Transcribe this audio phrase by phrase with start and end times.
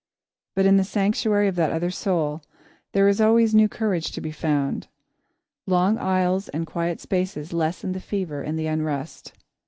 [0.55, 2.41] But in the sanctuary of that other soul,
[2.91, 4.87] there is always new courage to be found.
[5.67, 9.33] Long aisles and quiet spaces lessen the fever and the unrest.